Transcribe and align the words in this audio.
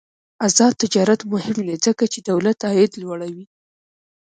آزاد 0.47 0.73
تجارت 0.83 1.21
مهم 1.33 1.57
دی 1.67 1.75
ځکه 1.85 2.03
چې 2.13 2.19
دولت 2.31 2.57
عاید 2.67 2.91
لوړوي. 3.01 3.45